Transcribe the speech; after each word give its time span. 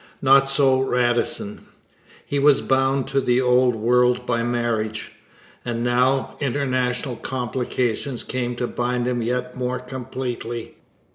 Not 0.19 0.49
so 0.49 0.81
Radisson! 0.81 1.67
He 2.25 2.39
was 2.39 2.61
bound 2.61 3.05
to 3.09 3.21
the 3.21 3.39
Old 3.39 3.75
World 3.75 4.25
by 4.25 4.41
marriage; 4.41 5.11
and 5.63 5.83
now 5.83 6.37
international 6.39 7.17
complications 7.17 8.23
came 8.23 8.55
to 8.55 8.65
bind 8.65 9.07
him 9.07 9.21
yet 9.21 9.55
more 9.55 9.77
completely. 9.77 10.73